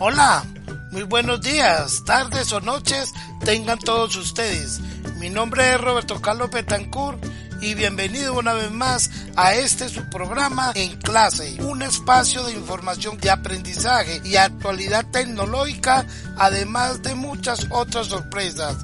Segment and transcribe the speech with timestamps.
[0.00, 0.44] Hola,
[0.92, 3.12] muy buenos días, tardes o noches
[3.44, 4.78] tengan todos ustedes.
[5.18, 7.18] Mi nombre es Roberto Carlos Betancourt
[7.60, 13.18] y bienvenido una vez más a este su programa en clase, un espacio de información
[13.18, 18.76] de aprendizaje y actualidad tecnológica, además de muchas otras sorpresas.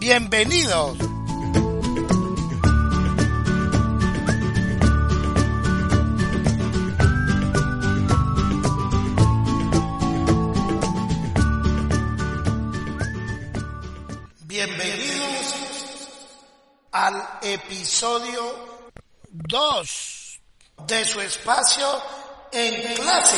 [0.00, 0.98] Bienvenidos.
[14.86, 15.54] Bienvenidos
[16.92, 18.92] al episodio
[19.32, 20.40] 2
[20.86, 22.02] de su espacio
[22.52, 23.36] en clase.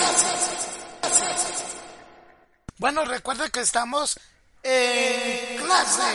[2.76, 4.20] Bueno, recuerden que estamos
[4.62, 6.12] en clase.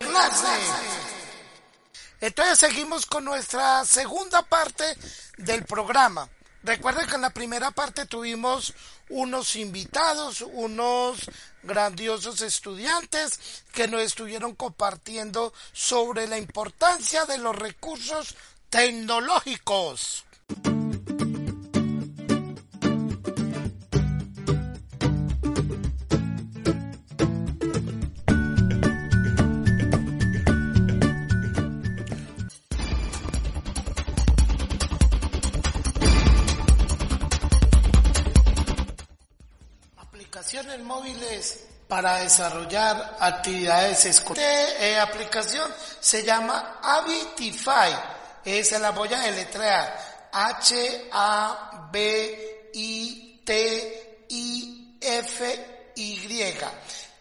[0.00, 0.58] Clase.
[2.20, 4.96] Entonces seguimos con nuestra segunda parte
[5.36, 6.28] del programa.
[6.62, 8.74] Recuerden que en la primera parte tuvimos
[9.08, 11.30] unos invitados, unos
[11.62, 18.36] grandiosos estudiantes que nos estuvieron compartiendo sobre la importancia de los recursos
[18.68, 20.24] tecnológicos.
[41.90, 44.70] Para desarrollar actividades escolares.
[44.70, 47.92] Esta eh, aplicación se llama Habitify.
[48.44, 50.30] Se la voy a deletrear.
[50.32, 51.00] H-A-B-I-T-I-F-Y.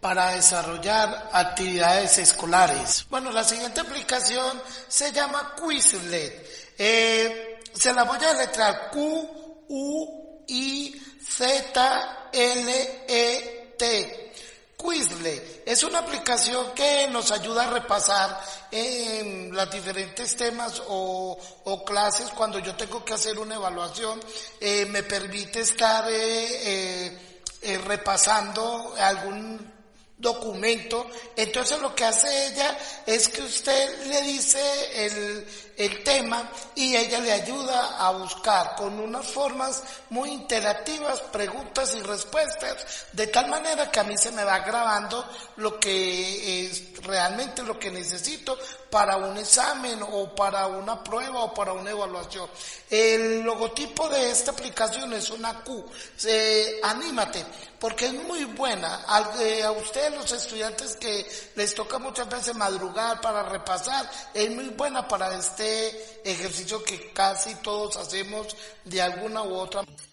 [0.00, 3.06] Para desarrollar actividades escolares.
[3.10, 6.74] Bueno, la siguiente aplicación se llama Quizlet.
[6.78, 14.32] Eh, se la voy a letrar Q U I Z L E T.
[14.76, 18.40] Quizlet es una aplicación que nos ayuda a repasar
[18.70, 21.38] en los diferentes temas o,
[21.84, 24.18] clases cuando yo tengo que hacer una evaluación.
[24.58, 27.26] Eh, me permite estar eh, eh
[27.62, 29.79] eh, repasando algún
[30.20, 31.06] documento.
[31.36, 32.76] Entonces lo que hace ella
[33.06, 34.60] es que usted le dice
[35.06, 41.94] el, el tema y ella le ayuda a buscar con unas formas muy interactivas, preguntas
[41.94, 45.24] y respuestas, de tal manera que a mí se me va grabando
[45.56, 48.58] lo que es realmente lo que necesito
[48.90, 52.48] para un examen o para una prueba o para una evaluación.
[52.90, 55.86] El logotipo de esta aplicación es una Q.
[56.82, 57.44] anímate,
[57.80, 59.04] porque es muy buena.
[59.08, 64.50] A, eh, a ustedes los estudiantes que les toca muchas veces madrugar para repasar, es
[64.50, 68.54] muy buena para este ejercicio que casi todos hacemos
[68.84, 70.09] de alguna u otra manera.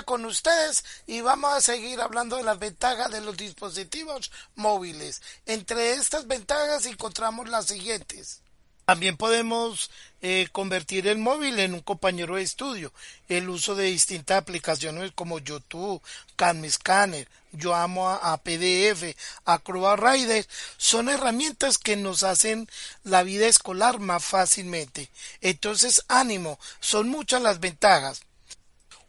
[0.00, 5.20] Con ustedes y vamos a seguir hablando de las ventajas de los dispositivos móviles.
[5.44, 8.40] Entre estas ventajas encontramos las siguientes.
[8.86, 9.90] También podemos
[10.22, 12.92] eh, convertir el móvil en un compañero de estudio.
[13.28, 16.02] El uso de distintas aplicaciones como YouTube,
[16.36, 20.46] CamScanner, Yo Amo a, PDF, Acrobat Rider,
[20.78, 22.68] son herramientas que nos hacen
[23.04, 25.10] la vida escolar más fácilmente.
[25.40, 28.22] Entonces, ánimo, son muchas las ventajas.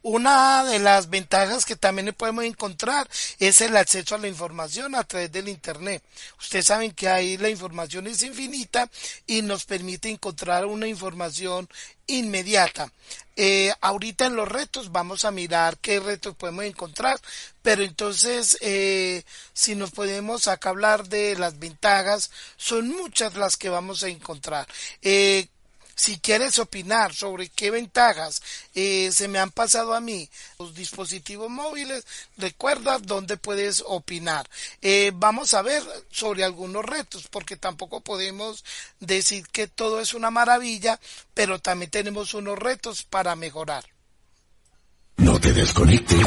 [0.03, 3.09] Una de las ventajas que también podemos encontrar
[3.39, 6.03] es el acceso a la información a través del Internet.
[6.37, 8.89] Ustedes saben que ahí la información es infinita
[9.27, 11.69] y nos permite encontrar una información
[12.05, 12.91] inmediata.
[13.37, 17.17] Eh, ahorita en los retos vamos a mirar qué retos podemos encontrar,
[17.61, 19.23] pero entonces eh,
[19.53, 24.67] si nos podemos acá hablar de las ventajas, son muchas las que vamos a encontrar.
[25.01, 25.47] Eh,
[25.95, 28.41] si quieres opinar sobre qué ventajas
[28.73, 30.29] eh, se me han pasado a mí
[30.59, 32.05] los dispositivos móviles,
[32.37, 34.49] recuerda dónde puedes opinar.
[34.81, 38.63] Eh, vamos a ver sobre algunos retos, porque tampoco podemos
[38.99, 40.99] decir que todo es una maravilla,
[41.33, 43.85] pero también tenemos unos retos para mejorar.
[45.17, 46.19] No te desconectes.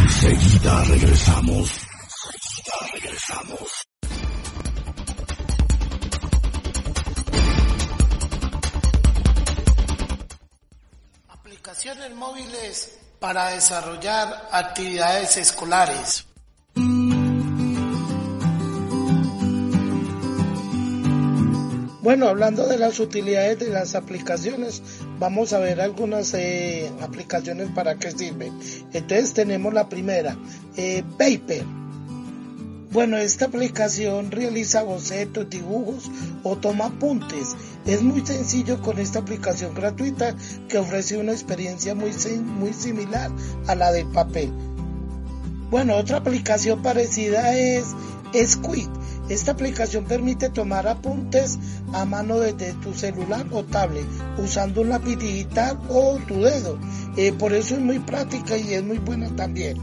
[0.00, 1.70] Enseguida regresamos.
[1.70, 3.87] Enseguida regresamos.
[11.68, 16.24] Aplicaciones móviles para desarrollar actividades escolares.
[22.00, 24.82] Bueno, hablando de las utilidades de las aplicaciones,
[25.18, 28.58] vamos a ver algunas eh, aplicaciones para qué sirven.
[28.94, 30.38] Entonces tenemos la primera,
[30.74, 31.66] eh, Paper.
[32.90, 36.10] Bueno, esta aplicación realiza bocetos, dibujos
[36.44, 37.54] o toma apuntes.
[37.88, 40.36] Es muy sencillo con esta aplicación gratuita
[40.68, 42.12] que ofrece una experiencia muy,
[42.42, 43.30] muy similar
[43.66, 44.52] a la del papel.
[45.70, 47.86] Bueno, otra aplicación parecida es
[48.46, 48.88] Squid.
[49.30, 51.58] Esta aplicación permite tomar apuntes
[51.94, 54.04] a mano desde tu celular o tablet
[54.36, 56.78] usando un lápiz digital o tu dedo.
[57.16, 59.78] Eh, por eso es muy práctica y es muy buena también.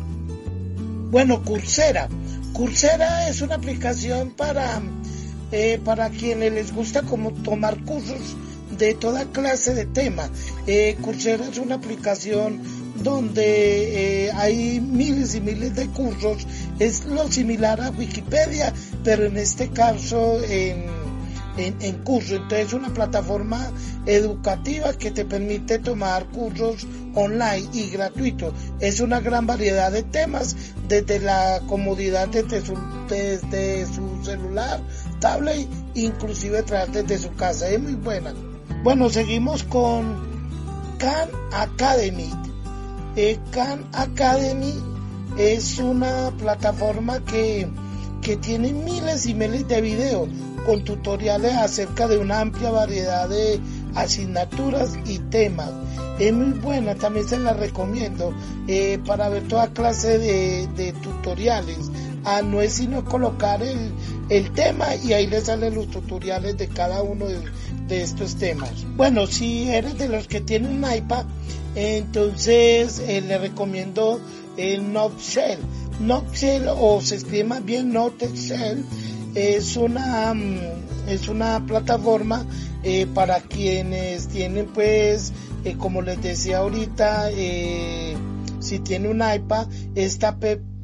[1.09, 2.07] Bueno, Coursera.
[2.53, 4.79] Coursera es una aplicación para,
[5.57, 8.35] eh, para quienes les gusta como tomar cursos
[8.77, 10.29] de toda clase de temas.
[10.67, 12.61] Eh, Coursera es una aplicación
[13.01, 16.45] donde eh, hay miles y miles de cursos.
[16.79, 18.73] Es lo similar a Wikipedia,
[19.05, 21.05] pero en este caso en
[21.57, 22.35] en, en curso.
[22.35, 23.71] Entonces es una plataforma
[24.05, 28.53] educativa que te permite tomar cursos online y gratuitos.
[28.79, 30.55] Es una gran variedad de temas
[30.87, 32.77] desde la comodidad desde su,
[33.09, 34.79] desde su celular,
[35.25, 37.67] tablet, inclusive desde su casa.
[37.67, 38.31] Es muy buena.
[38.83, 40.15] Bueno, seguimos con
[40.99, 42.29] Khan Academy.
[43.15, 44.75] Eh, Khan Academy
[45.39, 47.67] es una plataforma que,
[48.21, 50.29] que tiene miles y miles de videos
[50.63, 53.59] con tutoriales acerca de una amplia variedad de
[53.95, 55.71] asignaturas y temas.
[56.19, 58.31] Es muy buena, también se la recomiendo
[58.67, 61.89] eh, para ver toda clase de, tutoriales.
[62.23, 63.91] Ah, no es sino colocar el,
[64.29, 68.71] el, tema y ahí le salen los tutoriales de cada uno de, estos temas.
[68.95, 71.25] Bueno, si eres de los que tienen un iPad,
[71.75, 74.19] entonces eh, le recomiendo
[74.57, 75.59] el Noteshell.
[75.99, 78.83] Noteshell o se escribe más bien Noteshell
[79.35, 82.45] es una, mm, es una plataforma
[82.83, 87.29] eh, para quienes tienen pues, eh, como les decía ahorita,
[88.59, 90.37] si tiene un iPad, esta,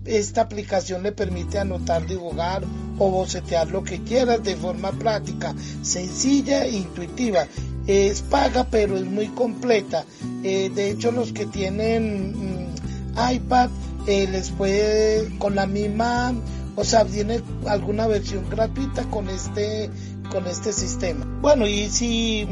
[0.05, 2.63] esta aplicación le permite anotar, dibujar
[2.97, 7.47] o bocetear lo que quieras de forma práctica, sencilla e intuitiva.
[7.87, 10.05] Es paga pero es muy completa.
[10.41, 13.69] de hecho los que tienen mm, iPad
[14.05, 16.33] les puede con la misma
[16.75, 19.89] o sea, viene alguna versión gratuita con este
[20.31, 21.25] con este sistema.
[21.41, 22.47] Bueno, y si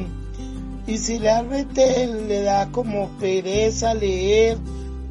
[0.85, 4.57] y si realmente le da como pereza leer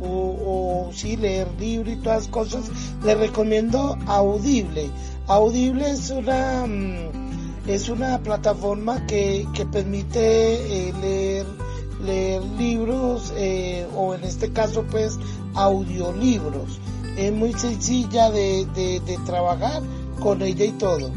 [0.00, 2.64] o, o sí leer libro y todas cosas,
[3.04, 4.90] le recomiendo Audible.
[5.28, 11.46] Audible es una mm, es una plataforma que, que permite eh, leer
[12.02, 15.18] leer libros eh, o en este caso pues
[15.54, 16.80] audiolibros
[17.18, 19.82] es muy sencilla de, de, trabajar
[20.20, 21.10] con ella y todo.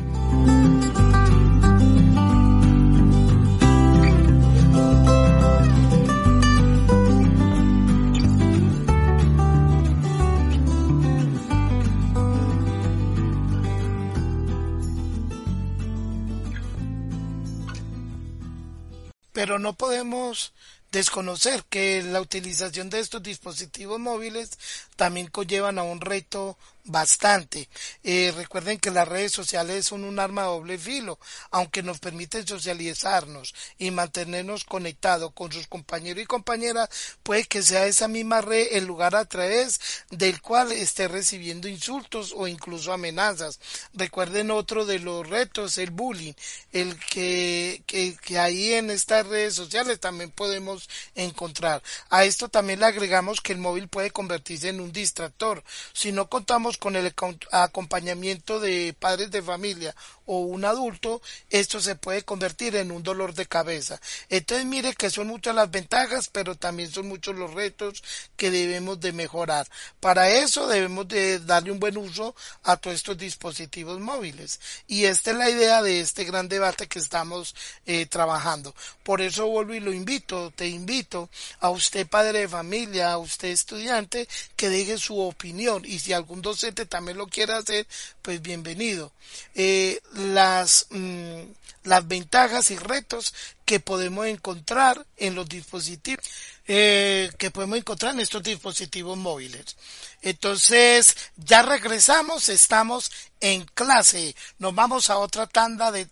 [19.41, 20.53] Pero no podemos
[20.91, 24.51] desconocer que la utilización de estos dispositivos móviles
[24.95, 27.69] también conllevan a un reto bastante.
[28.03, 31.19] Eh, recuerden que las redes sociales son un arma de doble filo,
[31.51, 36.89] aunque nos permiten socializarnos y mantenernos conectados con sus compañeros y compañeras,
[37.23, 42.33] puede que sea esa misma red el lugar a través del cual esté recibiendo insultos
[42.35, 43.59] o incluso amenazas.
[43.93, 46.33] Recuerden otro de los retos, el bullying,
[46.71, 51.81] el que, que, que ahí en estas redes sociales también podemos encontrar.
[52.09, 55.63] A esto también le agregamos que el móvil puede convertirse en un distractor.
[55.93, 57.13] Si no contamos con el
[57.51, 59.96] acompañamiento de padres de familia
[60.31, 64.00] o un adulto, esto se puede convertir en un dolor de cabeza.
[64.29, 68.01] Entonces mire que son muchas las ventajas, pero también son muchos los retos
[68.38, 69.67] que debemos de mejorar.
[70.00, 72.33] Para eso debemos de darle un buen uso
[72.63, 74.61] a todos estos dispositivos móviles.
[74.88, 77.53] Y esta es la idea de este gran debate que estamos
[77.85, 78.73] eh, trabajando.
[79.03, 83.50] Por eso vuelvo y lo invito, te invito a usted padre de familia, a usted
[83.50, 87.85] estudiante, que deje su opinión y si algún docente también lo quiere hacer,
[88.21, 89.11] pues bienvenido.
[89.55, 91.42] Eh, las, mm,
[91.84, 93.34] las ventajas y retos
[93.66, 96.25] que podemos encontrar en los dispositivos
[96.68, 99.75] eh, que podemos encontrar en estos dispositivos móviles.
[100.22, 103.12] Entonces, ya regresamos, estamos
[103.42, 104.36] en clase.
[104.60, 106.08] Nos vamos a otra tanda de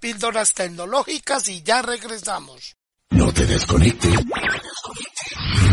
[0.00, 2.76] píldoras tecnológicas y ya regresamos.
[3.10, 4.18] No te desconectes.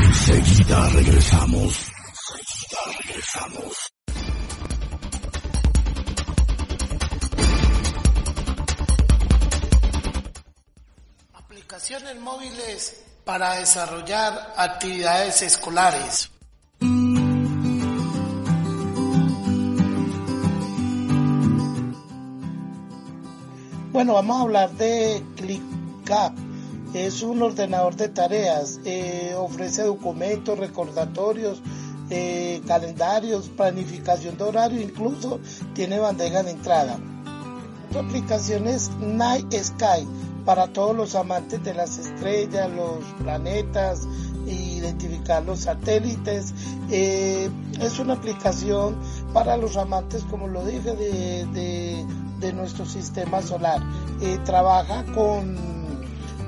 [0.03, 1.75] Enseguida regresamos.
[2.07, 3.88] Enseguida regresamos.
[11.89, 16.29] Aplicaciones móviles para desarrollar actividades escolares.
[23.91, 26.37] Bueno, vamos a hablar de ClickUp.
[26.93, 31.59] Es un ordenador de tareas, eh, ofrece documentos, recordatorios,
[32.11, 35.39] eh, calendarios, planificación de horario, incluso
[35.73, 36.99] tiene bandeja de entrada.
[37.89, 40.07] Otra aplicación es Night Sky
[40.45, 44.07] para todos los amantes de las estrellas, los planetas,
[44.45, 46.53] identificar los satélites.
[46.89, 48.97] Eh, es una aplicación
[49.33, 53.81] para los amantes, como lo dije, de, nuestro sistema solar.
[54.21, 55.55] Eh, trabaja con,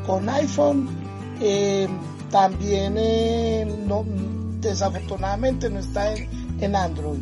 [0.06, 0.90] con iPhone,
[1.40, 1.88] eh,
[2.32, 2.96] también
[3.88, 4.04] no,
[4.62, 6.28] desafortunadamente no está en,
[6.60, 7.20] en Android.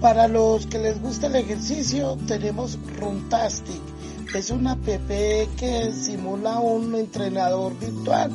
[0.00, 3.93] Para los que les gusta el ejercicio, tenemos Runtastic
[4.38, 8.32] es una app que simula un entrenador virtual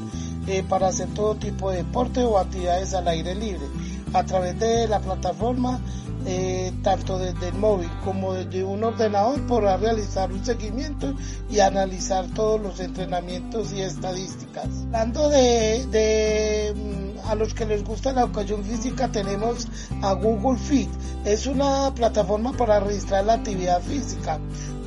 [0.48, 3.66] eh, para hacer todo tipo de deporte o actividades al aire libre.
[4.14, 5.80] A través de la plataforma,
[6.26, 11.14] eh, tanto desde el móvil como desde un ordenador, podrá realizar un seguimiento
[11.50, 14.68] y analizar todos los entrenamientos y estadísticas.
[14.86, 19.68] Hablando de, mm, a los que les gusta la educación física, tenemos
[20.02, 20.90] a Google Fit.
[21.26, 24.40] Es una plataforma para registrar la actividad física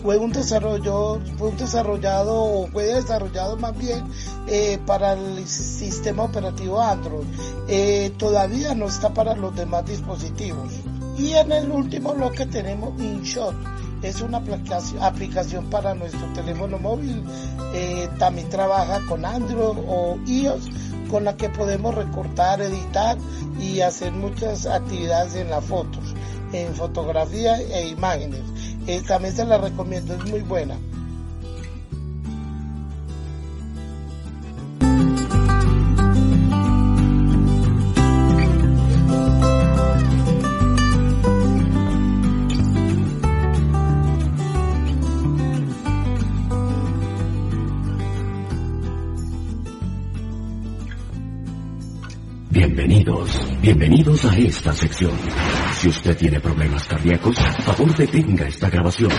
[0.03, 4.05] fue un desarrollo, fue un desarrollado o fue desarrollado más bien
[4.49, 7.27] eh, para el sistema operativo Android.
[7.69, 10.73] Eh, todavía no está para los demás dispositivos.
[11.17, 13.55] Y en el último bloque tenemos InShot.
[14.03, 17.23] Es una aplicación, aplicación para nuestro teléfono móvil.
[17.75, 20.69] Eh, también trabaja con Android o iOS
[21.09, 23.19] con la que podemos recortar, editar
[23.61, 26.15] y hacer muchas actividades en las fotos,
[26.53, 28.41] en fotografía e imágenes.
[28.87, 30.77] Eh, también se la recomiendo, es muy buena.
[53.63, 55.13] Bienvenidos, a esta sección.
[55.79, 59.13] Si usted tiene problemas cardíacos, favor detenga esta grabación.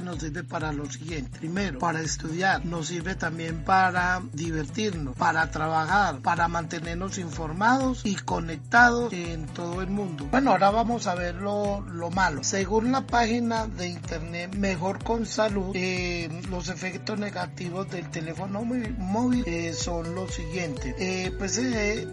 [0.00, 1.38] Nos sirve para lo siguiente.
[1.38, 2.64] Primero, para estudiar.
[2.64, 9.88] Nos sirve también para divertirnos, para trabajar, para mantenernos informados y conectados en todo el
[9.88, 10.26] mundo.
[10.30, 11.82] Bueno, ahora vamos a ver lo,
[12.14, 12.44] malo.
[12.44, 19.42] Según la página de internet Mejor con Salud, eh, los efectos negativos del teléfono móvil
[19.46, 20.94] eh, son los siguientes.
[20.98, 21.60] Eh, pues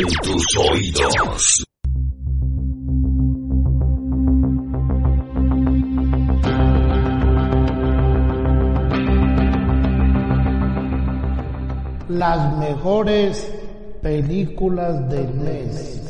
[0.00, 1.64] En tus oídos.
[12.08, 13.52] Las mejores
[14.00, 16.07] películas del mes.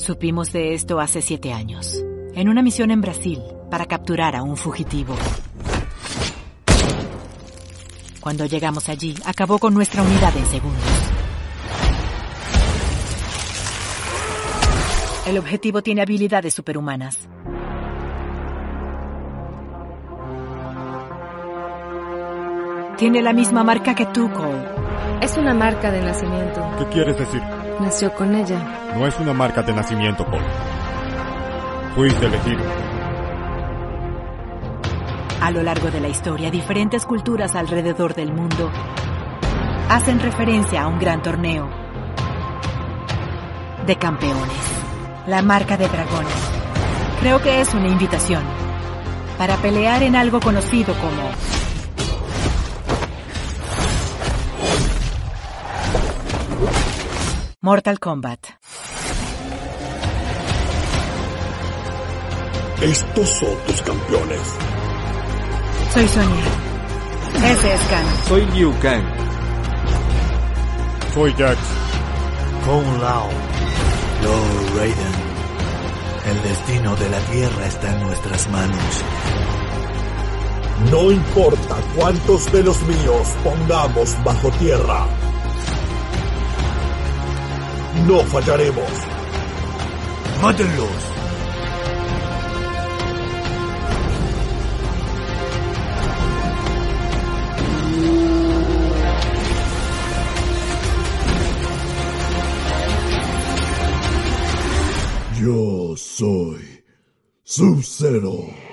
[0.00, 2.02] Supimos de esto hace siete años,
[2.32, 3.38] en una misión en Brasil
[3.70, 5.14] para capturar a un fugitivo.
[8.18, 10.82] Cuando llegamos allí, acabó con nuestra unidad en segundos.
[15.26, 17.28] El objetivo tiene habilidades superhumanas.
[22.96, 24.64] Tiene la misma marca que tú, Cole.
[25.20, 26.66] Es una marca de nacimiento.
[26.78, 27.42] ¿Qué quieres decir?
[27.80, 28.92] Nació con ella.
[28.94, 30.42] No es una marca de nacimiento, Paul.
[31.94, 32.62] Fuiste elegido.
[35.40, 38.70] A lo largo de la historia, diferentes culturas alrededor del mundo
[39.88, 41.70] hacen referencia a un gran torneo
[43.86, 44.44] de campeones.
[45.26, 46.50] La marca de dragones.
[47.20, 48.42] Creo que es una invitación
[49.38, 51.30] para pelear en algo conocido como
[57.62, 58.40] Mortal Kombat.
[62.80, 64.40] Estos son tus campeones.
[65.92, 66.44] Soy Sonia.
[67.52, 68.08] Ese es Kano.
[68.28, 69.04] Soy Liu Kang.
[71.12, 71.58] Soy Jax.
[72.64, 73.28] Kung Lao.
[74.22, 75.14] Lord Raiden.
[76.30, 79.04] El destino de la Tierra está en nuestras manos.
[80.90, 85.29] No importa cuántos de los míos pongamos bajo tierra.
[88.06, 88.90] No fallaremos.
[90.42, 90.88] ¡Mátenlos!
[105.40, 106.84] Yo soy
[107.44, 108.69] Sub-Zero.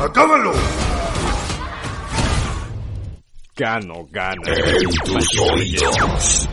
[0.00, 0.52] ¡Acábalo!
[3.56, 4.42] Gano, gano.
[4.46, 6.48] En tus oídos.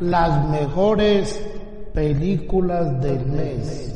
[0.00, 1.45] Las mejores
[1.96, 3.95] películas del mes.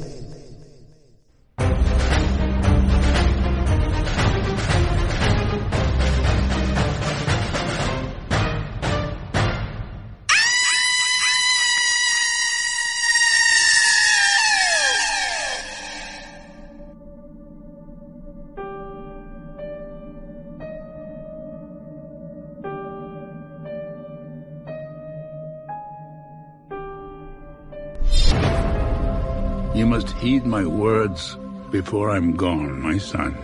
[29.73, 31.37] You must heed my words
[31.71, 33.37] before I'm gone, my son.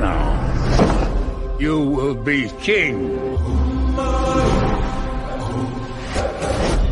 [0.00, 3.16] Now, you will be king.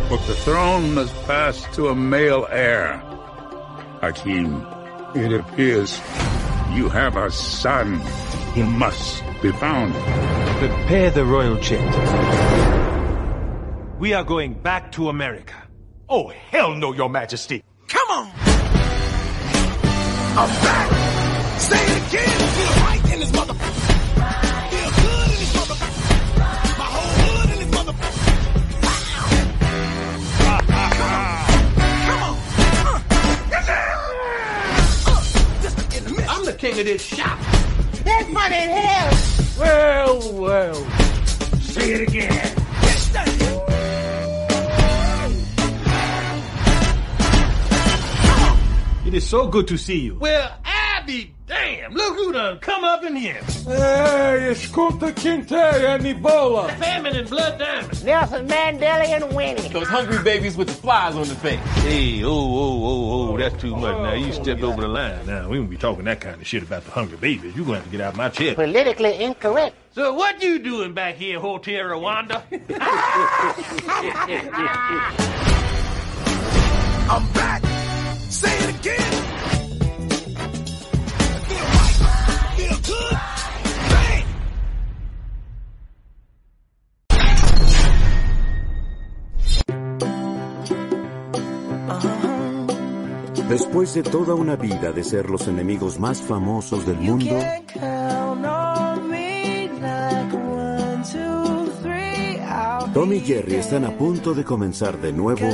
[0.09, 3.03] But the throne must pass to a male heir.
[4.01, 4.65] Hakim,
[5.17, 5.99] it appears
[6.75, 8.01] you have a son.
[8.55, 9.95] He must be found.
[10.59, 12.44] Prepare the royal jet.
[13.99, 15.55] We are going back to America.
[16.09, 17.63] Oh, hell no, your majesty.
[17.87, 18.29] Come on!
[20.37, 20.91] I'm back!
[21.61, 22.29] Say it again!
[22.29, 23.55] Feel right in this mother...
[23.55, 25.77] Feel good in this mother...
[26.77, 27.95] My whole hood in this mother...
[32.09, 32.23] Come
[36.19, 36.37] on!
[36.37, 37.39] I'm the king of this shop.
[38.05, 39.13] That's funny as hell!
[39.61, 40.75] Well, well.
[41.61, 42.64] Say it again.
[49.15, 50.17] It is so good to see you.
[50.17, 51.95] Well, I be damn.
[51.95, 53.41] Look who done come up in here.
[53.65, 56.69] Hey, escuta Quinteia, Nibola.
[56.79, 58.03] Famine and blood diamonds.
[58.03, 59.69] Nelson Mandela and Winnie.
[59.69, 61.61] Those hungry babies with the flies on the face.
[61.85, 63.97] Hey, oh, oh, oh, oh, that's too much.
[63.99, 65.25] Now, you stepped over the line.
[65.27, 67.55] Now, we won't be talking that kind of shit about the hungry babies.
[67.55, 68.57] You're going to have to get out of my chair.
[68.57, 69.77] Politically incorrect.
[69.93, 72.43] So what you doing back here, Hotel Rwanda?
[93.49, 97.39] Después de toda una vida de ser los enemigos más famosos del mundo,
[102.95, 105.49] Tom y Jerry están a punto de comenzar de nuevo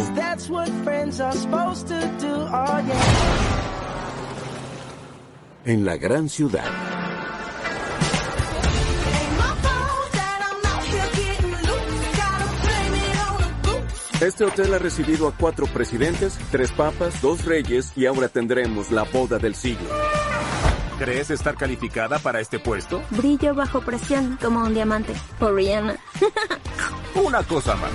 [5.65, 6.65] en la gran ciudad.
[14.21, 19.05] Este hotel ha recibido a cuatro presidentes, tres papas, dos reyes y ahora tendremos la
[19.05, 19.89] boda del siglo.
[20.99, 23.03] ¿Crees estar calificada para este puesto?
[23.09, 25.15] Brillo bajo presión como un diamante.
[25.39, 25.97] Por Rihanna.
[27.15, 27.91] Una cosa más.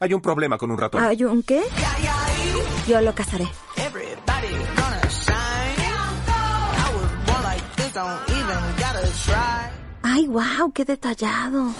[0.00, 1.02] Hay un problema con un ratón.
[1.02, 1.62] ¿Hay un qué?
[2.86, 3.46] Yo lo cazaré.
[10.02, 10.72] ¡Ay, wow!
[10.74, 11.72] ¡Qué detallado!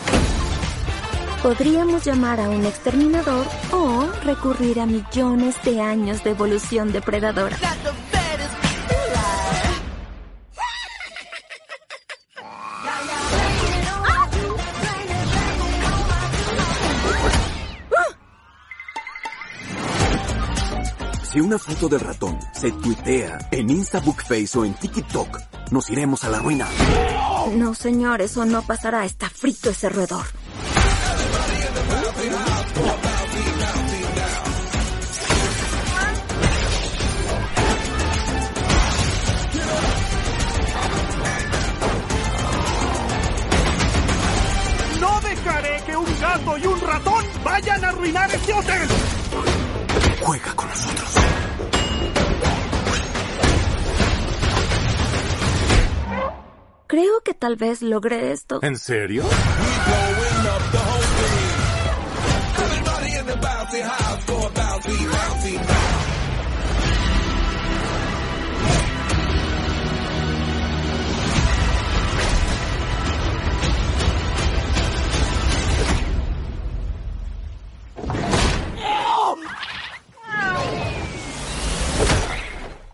[1.42, 7.58] Podríamos llamar a un exterminador o recurrir a millones de años de evolución depredadora.
[21.34, 25.40] Si una foto del ratón se tuitea en Instabookface o en TikTok,
[25.72, 26.68] nos iremos a la ruina.
[27.56, 29.04] No, señor, eso no pasará.
[29.04, 30.24] Está frito ese roedor.
[45.00, 48.88] No dejaré que un gato y un ratón vayan a arruinar este hotel.
[50.22, 51.23] Juega con nosotros.
[56.94, 58.60] Creo que tal vez logré esto.
[58.62, 59.24] ¿En serio?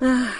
[0.00, 0.39] Ah.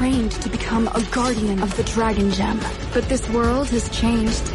[0.00, 2.58] Trained to become a guardian of the Dragon Gem.
[2.94, 4.48] But this world has changed.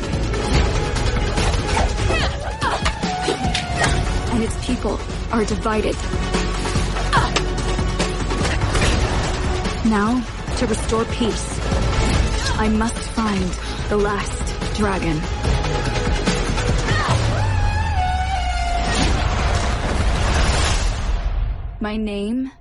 [4.34, 4.99] And its people
[5.31, 5.95] are divided.
[9.88, 10.25] Now,
[10.58, 11.60] to restore peace,
[12.58, 13.45] I must find
[13.89, 15.21] the last dragon.
[21.79, 22.51] My name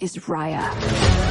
[0.00, 1.27] is Raya.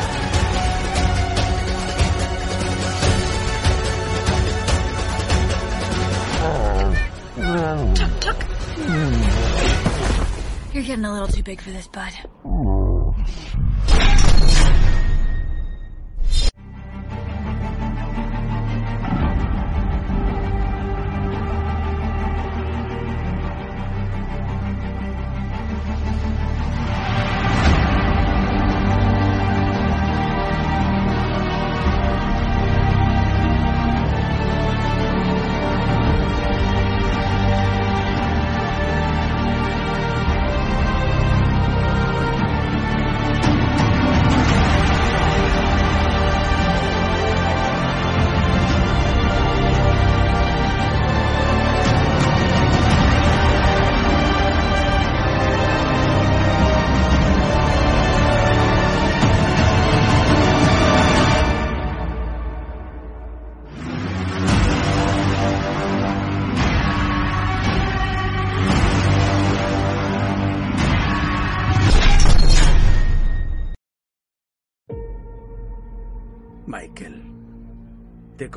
[7.48, 8.44] Tuck, tuck.
[10.74, 12.12] You're getting a little too big for this, bud.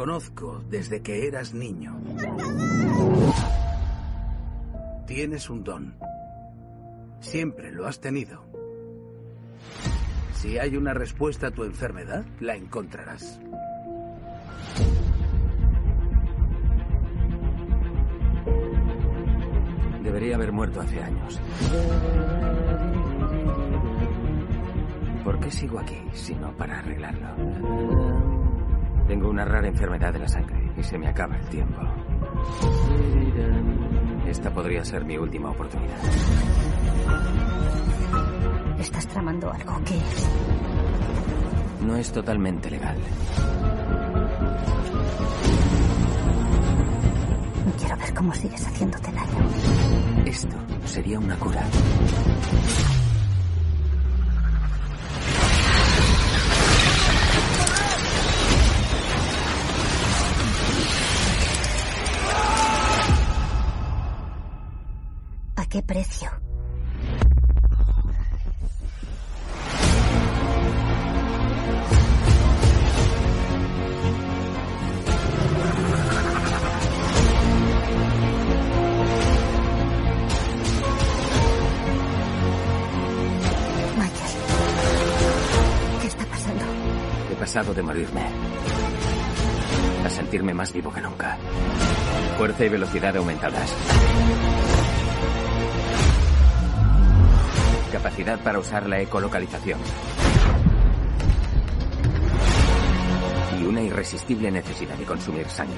[0.01, 2.01] Conozco desde que eras niño.
[5.07, 5.95] Tienes un don.
[7.21, 8.43] Siempre lo has tenido.
[10.37, 13.39] Si hay una respuesta a tu enfermedad, la encontrarás.
[20.03, 21.39] Debería haber muerto hace años.
[25.23, 28.30] ¿Por qué sigo aquí si no para arreglarlo?
[29.11, 31.81] Tengo una rara enfermedad de la sangre y se me acaba el tiempo.
[34.25, 35.99] Esta podría ser mi última oportunidad.
[38.79, 39.81] Estás tramando algo.
[39.85, 40.29] ¿Qué es?
[41.85, 42.99] No es totalmente legal.
[47.81, 50.25] Quiero ver cómo sigues haciéndote daño.
[50.25, 51.65] Esto sería una cura.
[65.71, 66.29] Qué precio?
[87.31, 88.23] He pasado de morirme
[90.05, 91.39] a sentirme más vivo que nunca.
[92.37, 93.75] Fuerza y velocidad aumentadas.
[97.91, 99.81] Capacidad para usar la ecolocalización.
[103.59, 105.77] Y una irresistible necesidad de consumir sangre.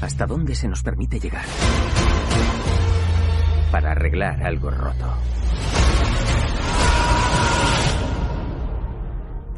[0.00, 1.44] ¿Hasta dónde se nos permite llegar?
[3.72, 5.12] Para arreglar algo roto.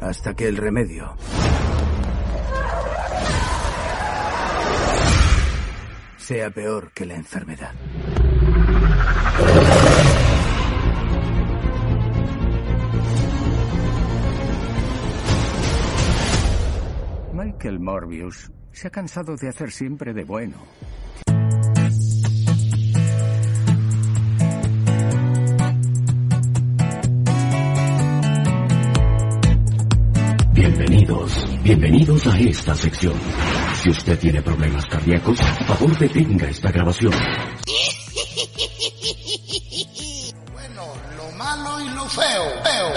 [0.01, 1.15] Hasta que el remedio
[6.27, 7.71] sea peor que la enfermedad.
[17.31, 20.57] Michael Morbius se ha cansado de hacer siempre de bueno.
[30.51, 33.13] Bienvenidos, bienvenidos a esta sección.
[33.81, 37.13] Si usted tiene problemas cardíacos, favor detenga esta grabación.
[40.51, 40.85] Bueno,
[41.15, 42.43] lo malo y lo feo.
[42.63, 42.93] feo,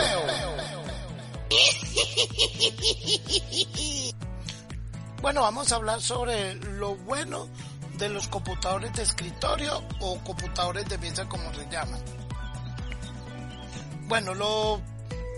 [5.21, 7.49] Bueno, vamos a hablar sobre lo bueno
[7.99, 12.01] de los computadores de escritorio o computadores de mesa como se llaman.
[14.09, 14.81] Bueno, lo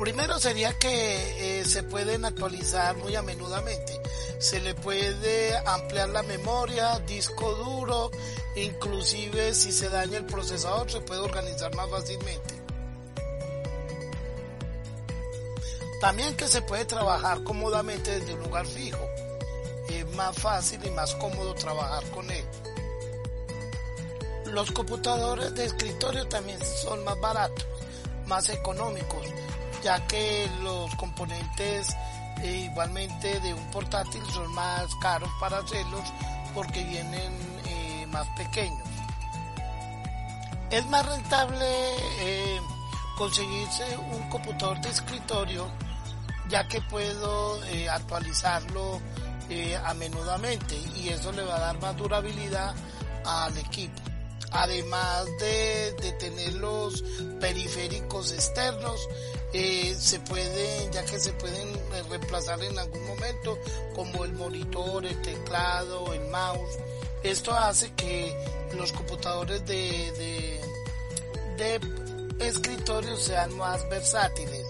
[0.02, 4.01] Primero sería que eh, se pueden actualizar muy a menudamente.
[4.42, 8.10] Se le puede ampliar la memoria, disco duro,
[8.56, 12.54] inclusive si se daña el procesador se puede organizar más fácilmente.
[16.00, 18.98] También que se puede trabajar cómodamente desde un lugar fijo.
[19.88, 22.44] Es más fácil y más cómodo trabajar con él.
[24.46, 27.64] Los computadores de escritorio también son más baratos,
[28.26, 29.24] más económicos,
[29.84, 31.94] ya que los componentes
[32.42, 36.02] eh, igualmente de un portátil son más caros para hacerlos
[36.54, 37.32] porque vienen
[37.66, 38.88] eh, más pequeños.
[40.70, 41.66] Es más rentable
[42.20, 42.60] eh,
[43.16, 45.70] conseguirse un computador de escritorio
[46.48, 49.00] ya que puedo actualizarlo
[49.84, 52.74] a menudamente y eso le va a dar más durabilidad
[53.24, 54.00] al equipo
[54.52, 57.02] además de, de tener los
[57.40, 59.08] periféricos externos,
[59.52, 63.58] eh, se pueden, ya que se pueden eh, reemplazar en algún momento,
[63.94, 66.78] como el monitor, el teclado, el mouse.
[67.22, 68.34] Esto hace que
[68.76, 70.58] los computadores de,
[71.56, 71.80] de,
[72.40, 74.66] escritorio sean más versátiles.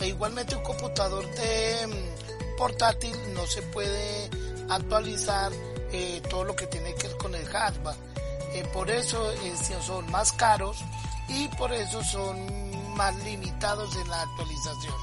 [0.00, 4.28] E igualmente un computador de mm, portátil no se puede
[4.68, 5.52] actualizar
[5.92, 7.96] eh, todo lo que tiene que ver con el hardware
[8.62, 9.32] por eso
[9.82, 10.78] son más caros
[11.28, 12.63] y por eso son
[12.94, 14.94] más limitados en la actualización.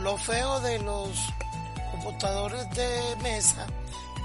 [0.00, 1.10] Lo feo de los
[1.90, 3.66] computadores de mesa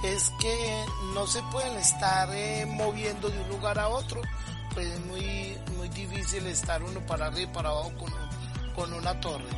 [0.04, 4.22] es que no se pueden estar eh, moviendo de un lugar a otro,
[4.74, 8.14] pues es muy, muy difícil estar uno para arriba y para abajo con,
[8.76, 9.50] con una torre.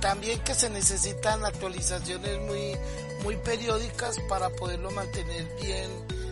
[0.00, 2.76] también que se necesitan actualizaciones muy,
[3.22, 6.24] muy periódicas para poderlo mantener bien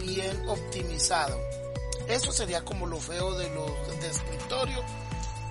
[0.00, 1.38] bien optimizado.
[2.10, 4.82] Eso sería como lo feo de los de escritorio,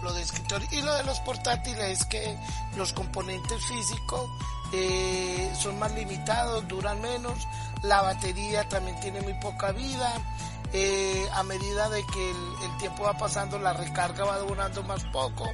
[0.04, 2.38] lo de escritorio y lo de los portátiles es que
[2.76, 4.30] los componentes físicos
[4.74, 7.48] eh, son más limitados, duran menos,
[7.82, 10.14] la batería también tiene muy poca vida.
[10.72, 15.50] Eh, a medida de que el, tiempo va pasando la recarga va durando más poco.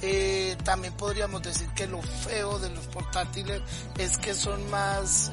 [0.00, 3.60] Eh, también podríamos decir que lo feo de los portátiles
[3.98, 5.30] es que son más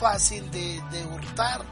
[0.00, 1.64] fácil de, de hurtar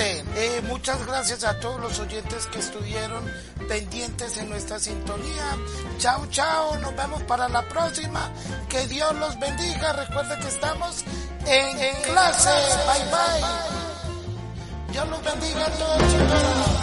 [0.00, 3.24] Eh, muchas gracias a todos los oyentes que estuvieron
[3.68, 5.56] pendientes en nuestra sintonía.
[5.98, 8.30] Chao, chao, nos vemos para la próxima.
[8.68, 9.92] Que Dios los bendiga.
[9.94, 11.04] Recuerden que estamos
[11.46, 12.50] en, clase.
[12.86, 14.92] Bye, bye.
[14.92, 16.77] Dios los bendiga a todos.